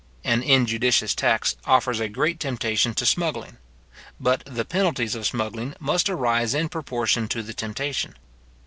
An 0.23 0.41
injudicious 0.41 1.13
tax 1.13 1.55
offers 1.65 1.99
a 1.99 2.09
great 2.09 2.39
temptation 2.39 2.95
to 2.95 3.05
smuggling. 3.05 3.57
But 4.19 4.41
the 4.47 4.65
penalties 4.65 5.13
of 5.13 5.27
smuggling 5.27 5.75
must 5.79 6.09
arise 6.09 6.55
in 6.55 6.69
proportion 6.69 7.27
to 7.27 7.43
the 7.43 7.53
temptation. 7.53 8.15